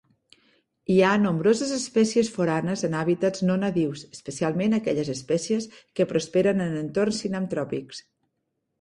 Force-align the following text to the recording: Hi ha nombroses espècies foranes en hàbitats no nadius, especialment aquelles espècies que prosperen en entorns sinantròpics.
Hi 0.93 0.95
ha 1.01 1.11
nombroses 1.25 1.73
espècies 1.75 2.31
foranes 2.37 2.85
en 2.89 2.97
hàbitats 3.01 3.45
no 3.51 3.59
nadius, 3.65 4.07
especialment 4.19 4.75
aquelles 4.81 5.15
espècies 5.19 5.71
que 5.99 6.11
prosperen 6.15 6.69
en 6.71 6.77
entorns 6.85 7.25
sinantròpics. 7.27 8.07